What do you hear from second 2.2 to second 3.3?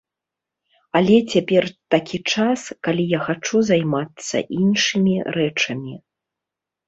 час, калі я